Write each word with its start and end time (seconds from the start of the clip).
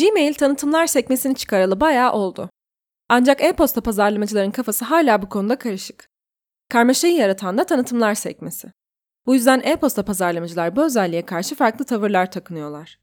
Gmail 0.00 0.34
tanıtımlar 0.34 0.86
sekmesini 0.86 1.34
çıkaralı 1.34 1.80
bayağı 1.80 2.12
oldu. 2.12 2.50
Ancak 3.08 3.44
e-posta 3.44 3.80
pazarlamacıların 3.80 4.50
kafası 4.50 4.84
hala 4.84 5.22
bu 5.22 5.28
konuda 5.28 5.58
karışık. 5.58 6.08
Karmaşayı 6.68 7.14
yaratan 7.14 7.58
da 7.58 7.64
tanıtımlar 7.64 8.14
sekmesi. 8.14 8.72
Bu 9.26 9.34
yüzden 9.34 9.60
e-posta 9.64 10.04
pazarlamacılar 10.04 10.76
bu 10.76 10.84
özelliğe 10.84 11.26
karşı 11.26 11.54
farklı 11.54 11.84
tavırlar 11.84 12.30
takınıyorlar. 12.30 12.98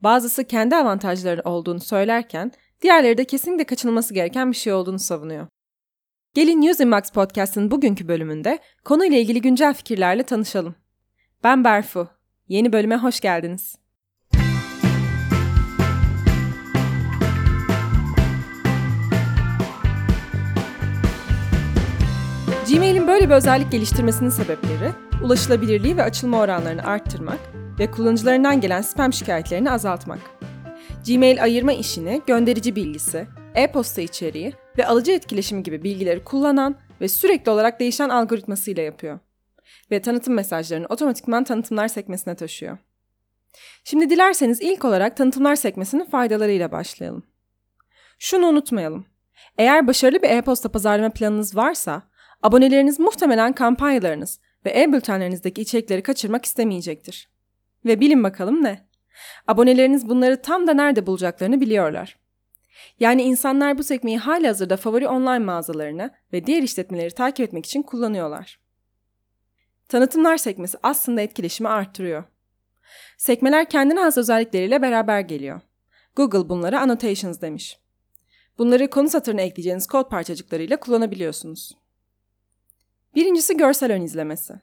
Bazısı 0.00 0.44
kendi 0.44 0.76
avantajları 0.76 1.42
olduğunu 1.44 1.80
söylerken, 1.80 2.52
diğerleri 2.82 3.18
de 3.18 3.24
kesinlikle 3.24 3.64
kaçınılması 3.64 4.14
gereken 4.14 4.50
bir 4.50 4.56
şey 4.56 4.72
olduğunu 4.72 4.98
savunuyor. 4.98 5.46
Gelin 6.34 6.62
Using 6.62 6.90
Max 6.90 7.10
Podcast'ın 7.10 7.70
bugünkü 7.70 8.08
bölümünde 8.08 8.58
konuyla 8.84 9.18
ilgili 9.18 9.40
güncel 9.40 9.74
fikirlerle 9.74 10.22
tanışalım. 10.22 10.74
Ben 11.44 11.64
Berfu. 11.64 12.08
Yeni 12.48 12.72
bölüme 12.72 12.96
hoş 12.96 13.20
geldiniz. 13.20 13.85
Gmail'in 22.70 23.06
böyle 23.06 23.28
bir 23.28 23.34
özellik 23.34 23.72
geliştirmesinin 23.72 24.30
sebepleri, 24.30 24.92
ulaşılabilirliği 25.24 25.96
ve 25.96 26.02
açılma 26.02 26.40
oranlarını 26.40 26.86
arttırmak 26.86 27.38
ve 27.78 27.90
kullanıcılarından 27.90 28.60
gelen 28.60 28.82
spam 28.82 29.12
şikayetlerini 29.12 29.70
azaltmak. 29.70 30.18
Gmail 31.06 31.42
ayırma 31.42 31.72
işini 31.72 32.22
gönderici 32.26 32.76
bilgisi, 32.76 33.26
e-posta 33.54 34.02
içeriği 34.02 34.52
ve 34.78 34.86
alıcı 34.86 35.12
etkileşimi 35.12 35.62
gibi 35.62 35.82
bilgileri 35.82 36.24
kullanan 36.24 36.76
ve 37.00 37.08
sürekli 37.08 37.50
olarak 37.50 37.80
değişen 37.80 38.08
algoritmasıyla 38.08 38.82
yapıyor. 38.82 39.18
Ve 39.90 40.02
tanıtım 40.02 40.34
mesajlarını 40.34 40.86
otomatikman 40.86 41.44
tanıtımlar 41.44 41.88
sekmesine 41.88 42.34
taşıyor. 42.34 42.78
Şimdi 43.84 44.10
dilerseniz 44.10 44.60
ilk 44.60 44.84
olarak 44.84 45.16
tanıtımlar 45.16 45.56
sekmesinin 45.56 46.04
faydalarıyla 46.04 46.72
başlayalım. 46.72 47.22
Şunu 48.18 48.46
unutmayalım. 48.46 49.06
Eğer 49.58 49.86
başarılı 49.86 50.22
bir 50.22 50.30
e-posta 50.30 50.68
pazarlama 50.68 51.10
planınız 51.10 51.56
varsa, 51.56 52.02
aboneleriniz 52.42 53.00
muhtemelen 53.00 53.52
kampanyalarınız 53.52 54.40
ve 54.66 54.80
e-bültenlerinizdeki 54.80 55.62
içerikleri 55.62 56.02
kaçırmak 56.02 56.44
istemeyecektir. 56.44 57.28
Ve 57.84 58.00
bilin 58.00 58.24
bakalım 58.24 58.64
ne? 58.64 58.86
Aboneleriniz 59.46 60.08
bunları 60.08 60.42
tam 60.42 60.66
da 60.66 60.74
nerede 60.74 61.06
bulacaklarını 61.06 61.60
biliyorlar. 61.60 62.18
Yani 63.00 63.22
insanlar 63.22 63.78
bu 63.78 63.82
sekmeyi 63.82 64.18
hali 64.18 64.46
hazırda 64.46 64.76
favori 64.76 65.08
online 65.08 65.38
mağazalarını 65.38 66.10
ve 66.32 66.46
diğer 66.46 66.62
işletmeleri 66.62 67.10
takip 67.10 67.46
etmek 67.46 67.66
için 67.66 67.82
kullanıyorlar. 67.82 68.60
Tanıtımlar 69.88 70.36
sekmesi 70.36 70.78
aslında 70.82 71.20
etkileşimi 71.20 71.68
arttırıyor. 71.68 72.24
Sekmeler 73.16 73.68
kendine 73.68 74.00
has 74.00 74.18
özellikleriyle 74.18 74.82
beraber 74.82 75.20
geliyor. 75.20 75.60
Google 76.16 76.48
bunlara 76.48 76.80
annotations 76.80 77.40
demiş. 77.40 77.78
Bunları 78.58 78.90
konu 78.90 79.08
satırına 79.08 79.40
ekleyeceğiniz 79.40 79.86
kod 79.86 80.10
parçacıklarıyla 80.10 80.76
kullanabiliyorsunuz. 80.76 81.76
Birincisi 83.16 83.56
görsel 83.56 83.92
ön 83.92 84.02
izlemesi. 84.02 84.54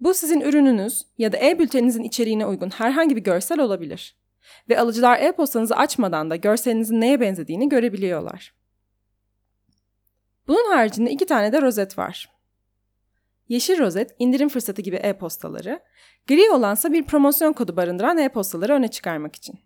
Bu 0.00 0.14
sizin 0.14 0.40
ürününüz 0.40 1.06
ya 1.18 1.32
da 1.32 1.36
e-bülteninizin 1.36 2.02
içeriğine 2.02 2.46
uygun 2.46 2.70
herhangi 2.70 3.16
bir 3.16 3.20
görsel 3.20 3.60
olabilir. 3.60 4.16
Ve 4.68 4.80
alıcılar 4.80 5.20
e-postanızı 5.20 5.76
açmadan 5.76 6.30
da 6.30 6.36
görselinizin 6.36 7.00
neye 7.00 7.20
benzediğini 7.20 7.68
görebiliyorlar. 7.68 8.54
Bunun 10.46 10.72
haricinde 10.72 11.10
iki 11.10 11.26
tane 11.26 11.52
de 11.52 11.62
rozet 11.62 11.98
var. 11.98 12.30
Yeşil 13.48 13.78
rozet 13.78 14.14
indirim 14.18 14.48
fırsatı 14.48 14.82
gibi 14.82 14.96
e-postaları, 14.96 15.80
gri 16.26 16.50
olansa 16.50 16.92
bir 16.92 17.04
promosyon 17.04 17.52
kodu 17.52 17.76
barındıran 17.76 18.18
e-postaları 18.18 18.72
öne 18.72 18.88
çıkarmak 18.88 19.36
için. 19.36 19.60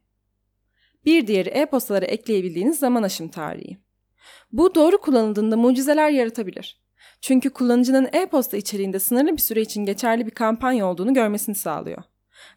Bir 1.04 1.26
diğeri 1.26 1.48
e-postalara 1.48 2.04
ekleyebildiğiniz 2.04 2.78
zaman 2.78 3.02
aşım 3.02 3.28
tarihi. 3.28 3.78
Bu 4.52 4.74
doğru 4.74 5.00
kullanıldığında 5.00 5.56
mucizeler 5.56 6.10
yaratabilir. 6.10 6.81
Çünkü 7.20 7.50
kullanıcının 7.50 8.08
e-posta 8.12 8.56
içeriğinde 8.56 8.98
sınırlı 8.98 9.32
bir 9.32 9.42
süre 9.42 9.60
için 9.60 9.84
geçerli 9.84 10.26
bir 10.26 10.30
kampanya 10.30 10.86
olduğunu 10.86 11.14
görmesini 11.14 11.54
sağlıyor. 11.54 12.02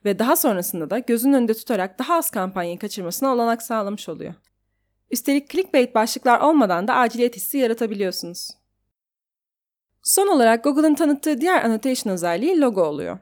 Ve 0.05 0.19
daha 0.19 0.35
sonrasında 0.35 0.89
da 0.89 0.99
gözünün 0.99 1.33
önünde 1.33 1.53
tutarak 1.53 1.99
daha 1.99 2.15
az 2.15 2.29
kampanyayı 2.29 2.79
kaçırmasına 2.79 3.33
olanak 3.33 3.61
sağlamış 3.61 4.09
oluyor. 4.09 4.33
Üstelik 5.11 5.49
clickbait 5.49 5.95
başlıklar 5.95 6.39
olmadan 6.39 6.87
da 6.87 6.95
aciliyet 6.95 7.35
hissi 7.35 7.57
yaratabiliyorsunuz. 7.57 8.49
Son 10.03 10.27
olarak 10.27 10.63
Google'ın 10.63 10.95
tanıttığı 10.95 11.41
diğer 11.41 11.63
annotation 11.63 12.13
özelliği 12.13 12.61
logo 12.61 12.83
oluyor. 12.83 13.19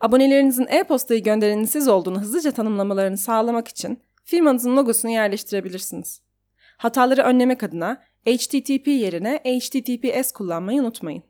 Abonelerinizin 0.00 0.66
e-postayı 0.66 1.22
gönderenin 1.22 1.64
siz 1.64 1.88
olduğunu 1.88 2.20
hızlıca 2.20 2.50
tanımlamalarını 2.50 3.18
sağlamak 3.18 3.68
için 3.68 4.02
firmanızın 4.24 4.76
logosunu 4.76 5.10
yerleştirebilirsiniz. 5.10 6.22
Hataları 6.76 7.22
önlemek 7.22 7.62
adına 7.62 8.02
HTTP 8.26 8.86
yerine 8.86 9.38
HTTPS 9.44 10.32
kullanmayı 10.32 10.80
unutmayın. 10.80 11.22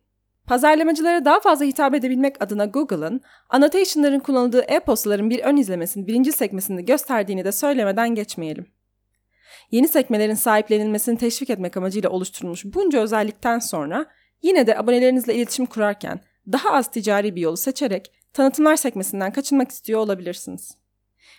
Pazarlamacılara 0.47 1.25
daha 1.25 1.41
fazla 1.41 1.65
hitap 1.65 1.95
edebilmek 1.95 2.43
adına 2.43 2.65
Google'ın, 2.65 3.21
annotation'ların 3.49 4.21
kullanıldığı 4.21 4.61
e-postaların 4.61 5.31
bir 5.31 5.41
ön 5.41 5.57
izlemesinin 5.57 6.07
birinci 6.07 6.33
sekmesinde 6.33 6.83
gösterdiğini 6.83 7.45
de 7.45 7.53
söylemeden 7.53 8.15
geçmeyelim. 8.15 8.67
Yeni 9.71 9.89
sekmelerin 9.89 10.35
sahiplenilmesini 10.35 11.19
teşvik 11.19 11.51
etmek 11.51 11.77
amacıyla 11.77 12.11
oluşturulmuş 12.11 12.65
bunca 12.65 13.01
özellikten 13.01 13.59
sonra 13.59 14.07
yine 14.43 14.67
de 14.67 14.79
abonelerinizle 14.79 15.35
iletişim 15.35 15.67
kurarken 15.67 16.21
daha 16.53 16.71
az 16.71 16.91
ticari 16.91 17.37
bir 17.37 17.41
yolu 17.41 17.57
seçerek 17.57 18.13
tanıtımlar 18.33 18.77
sekmesinden 18.77 19.33
kaçınmak 19.33 19.71
istiyor 19.71 20.01
olabilirsiniz. 20.01 20.77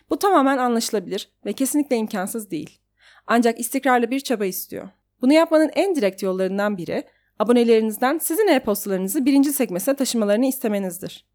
Bu 0.09 0.19
tamamen 0.19 0.57
anlaşılabilir 0.57 1.29
ve 1.45 1.53
kesinlikle 1.53 1.97
imkansız 1.97 2.51
değil. 2.51 2.79
Ancak 3.27 3.59
istikrarlı 3.59 4.11
bir 4.11 4.19
çaba 4.19 4.45
istiyor. 4.45 4.89
Bunu 5.21 5.33
yapmanın 5.33 5.71
en 5.73 5.95
direkt 5.95 6.23
yollarından 6.23 6.77
biri 6.77 7.03
abonelerinizden 7.39 8.17
sizin 8.17 8.47
e-postalarınızı 8.47 9.25
birinci 9.25 9.53
sekmesine 9.53 9.95
taşımalarını 9.95 10.45
istemenizdir. 10.45 11.25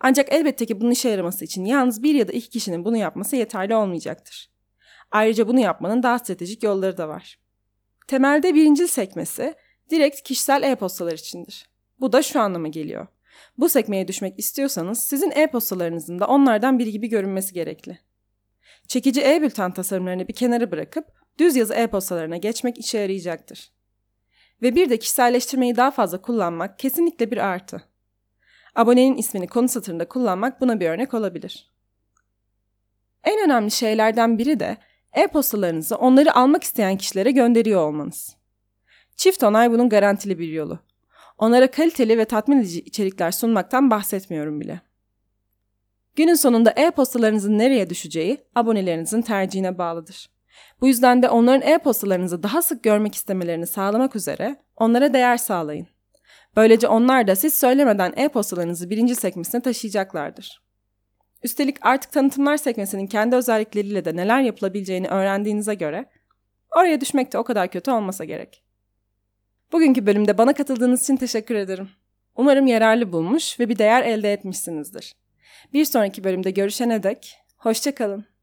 Ancak 0.00 0.32
elbette 0.32 0.66
ki 0.66 0.80
bunun 0.80 0.90
işe 0.90 1.08
yaraması 1.08 1.44
için 1.44 1.64
yalnız 1.64 2.02
bir 2.02 2.14
ya 2.14 2.28
da 2.28 2.32
iki 2.32 2.48
kişinin 2.48 2.84
bunu 2.84 2.96
yapması 2.96 3.36
yeterli 3.36 3.74
olmayacaktır. 3.74 4.50
Ayrıca 5.10 5.48
bunu 5.48 5.60
yapmanın 5.60 6.02
daha 6.02 6.18
stratejik 6.18 6.62
yolları 6.62 6.96
da 6.96 7.08
var. 7.08 7.38
Temelde 8.06 8.54
birinci 8.54 8.88
sekmesi 8.88 9.54
direkt 9.90 10.22
kişisel 10.22 10.62
e-postalar 10.62 11.12
içindir. 11.12 11.68
Bu 12.00 12.12
da 12.12 12.22
şu 12.22 12.40
anlama 12.40 12.68
geliyor. 12.68 13.06
Bu 13.58 13.68
sekmeye 13.68 14.08
düşmek 14.08 14.38
istiyorsanız 14.38 15.00
sizin 15.00 15.30
e-postalarınızın 15.30 16.18
da 16.18 16.26
onlardan 16.26 16.78
biri 16.78 16.92
gibi 16.92 17.08
görünmesi 17.08 17.54
gerekli. 17.54 17.98
Çekici 18.88 19.20
e-bülten 19.20 19.72
tasarımlarını 19.72 20.28
bir 20.28 20.32
kenara 20.32 20.70
bırakıp 20.70 21.04
düz 21.38 21.56
yazı 21.56 21.74
e-postalarına 21.74 22.36
geçmek 22.36 22.78
işe 22.78 22.98
yarayacaktır. 22.98 23.72
Ve 24.62 24.74
bir 24.74 24.90
de 24.90 24.98
kişiselleştirmeyi 24.98 25.76
daha 25.76 25.90
fazla 25.90 26.22
kullanmak 26.22 26.78
kesinlikle 26.78 27.30
bir 27.30 27.38
artı. 27.38 27.82
Abonenin 28.74 29.16
ismini 29.16 29.46
konu 29.46 29.68
satırında 29.68 30.08
kullanmak 30.08 30.60
buna 30.60 30.80
bir 30.80 30.88
örnek 30.90 31.14
olabilir. 31.14 31.70
En 33.24 33.44
önemli 33.44 33.70
şeylerden 33.70 34.38
biri 34.38 34.60
de 34.60 34.76
e-postalarınızı 35.12 35.96
onları 35.96 36.36
almak 36.36 36.62
isteyen 36.62 36.96
kişilere 36.96 37.30
gönderiyor 37.30 37.88
olmanız. 37.88 38.36
Çift 39.16 39.42
onay 39.42 39.70
bunun 39.70 39.88
garantili 39.88 40.38
bir 40.38 40.48
yolu. 40.48 40.78
Onlara 41.38 41.70
kaliteli 41.70 42.18
ve 42.18 42.24
tatmin 42.24 42.58
edici 42.58 42.80
içerikler 42.80 43.30
sunmaktan 43.30 43.90
bahsetmiyorum 43.90 44.60
bile. 44.60 44.80
Günün 46.16 46.34
sonunda 46.34 46.70
e-postalarınızın 46.70 47.58
nereye 47.58 47.90
düşeceği 47.90 48.44
abonelerinizin 48.54 49.22
tercihine 49.22 49.78
bağlıdır. 49.78 50.30
Bu 50.80 50.88
yüzden 50.88 51.22
de 51.22 51.28
onların 51.28 51.68
e-postalarınızı 51.68 52.42
daha 52.42 52.62
sık 52.62 52.82
görmek 52.82 53.14
istemelerini 53.14 53.66
sağlamak 53.66 54.16
üzere 54.16 54.56
onlara 54.76 55.12
değer 55.12 55.36
sağlayın. 55.36 55.86
Böylece 56.56 56.88
onlar 56.88 57.26
da 57.26 57.36
siz 57.36 57.54
söylemeden 57.54 58.12
e-postalarınızı 58.16 58.90
birinci 58.90 59.14
sekmesine 59.14 59.62
taşıyacaklardır. 59.62 60.62
Üstelik 61.42 61.76
artık 61.80 62.12
tanıtımlar 62.12 62.56
sekmesinin 62.56 63.06
kendi 63.06 63.36
özellikleriyle 63.36 64.04
de 64.04 64.16
neler 64.16 64.40
yapılabileceğini 64.40 65.08
öğrendiğinize 65.08 65.74
göre 65.74 66.06
oraya 66.76 67.00
düşmek 67.00 67.32
de 67.32 67.38
o 67.38 67.44
kadar 67.44 67.70
kötü 67.70 67.90
olmasa 67.90 68.24
gerek. 68.24 68.64
Bugünkü 69.72 70.06
bölümde 70.06 70.38
bana 70.38 70.52
katıldığınız 70.52 71.02
için 71.02 71.16
teşekkür 71.16 71.54
ederim. 71.54 71.90
Umarım 72.36 72.66
yararlı 72.66 73.12
bulmuş 73.12 73.60
ve 73.60 73.68
bir 73.68 73.78
değer 73.78 74.02
elde 74.02 74.32
etmişsinizdir. 74.32 75.14
Bir 75.72 75.84
sonraki 75.84 76.24
bölümde 76.24 76.50
görüşene 76.50 77.02
dek 77.02 77.38
hoşçakalın. 77.56 78.28